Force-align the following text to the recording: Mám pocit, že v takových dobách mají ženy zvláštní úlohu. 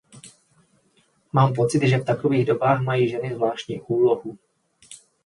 Mám 1.33 1.53
pocit, 1.53 1.83
že 1.87 1.97
v 1.97 2.05
takových 2.05 2.45
dobách 2.45 2.81
mají 2.81 3.09
ženy 3.09 3.35
zvláštní 3.35 3.81
úlohu. 3.81 4.37